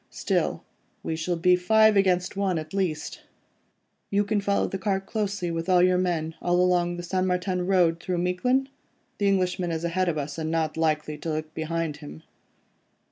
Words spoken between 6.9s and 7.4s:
the St.